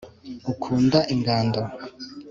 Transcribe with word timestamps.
ukunda 0.51 0.99
ingando 1.13 1.61